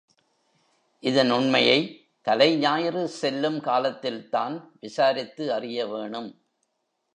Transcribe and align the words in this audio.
இதன் 1.03 1.31
உண்மையைத் 1.31 1.91
தலைஞாயிறு 2.21 3.07
செல்லும் 3.07 3.59
காலத்தில் 3.59 4.29
தான் 4.29 4.71
விசாரித்து 4.79 5.53
அறிய 5.53 5.87
வேணும். 5.87 6.41